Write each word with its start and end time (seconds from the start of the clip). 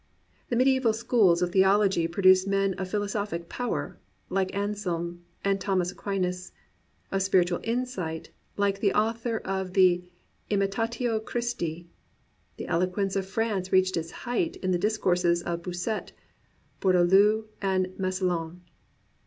The 0.49 0.55
mediaeval 0.55 0.93
schools 0.93 1.43
of 1.43 1.51
theology 1.51 2.07
pro 2.07 2.23
duced 2.23 2.47
men 2.47 2.73
of 2.73 2.89
philosophic 2.89 3.49
power, 3.49 3.99
like 4.31 4.51
Anselm 4.55 5.23
and 5.45 5.61
Thomas 5.61 5.91
Aquinas; 5.91 6.53
of 7.11 7.21
spiritual 7.21 7.59
insight, 7.63 8.31
like 8.57 8.79
the 8.79 8.95
author 8.95 9.37
of 9.37 9.73
the 9.73 10.03
Imitatio 10.49 11.19
ChristL 11.19 11.85
The 12.57 12.67
eloquence 12.67 13.15
of 13.15 13.27
France 13.27 13.71
reached 13.71 13.95
its 13.95 14.09
height 14.25 14.55
in 14.55 14.71
the 14.71 14.79
discourses 14.79 15.43
of 15.43 15.61
Bossuet, 15.61 16.13
Bour 16.79 16.93
daloue, 16.93 17.45
and 17.61 17.93
Massillon. 17.99 18.61